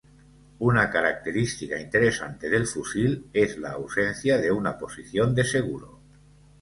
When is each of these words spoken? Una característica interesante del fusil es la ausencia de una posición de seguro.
Una 0.57 0.89
característica 0.89 1.79
interesante 1.79 2.49
del 2.49 2.65
fusil 2.65 3.27
es 3.33 3.59
la 3.59 3.73
ausencia 3.73 4.39
de 4.39 4.51
una 4.51 4.75
posición 4.75 5.35
de 5.35 5.43
seguro. 5.43 5.99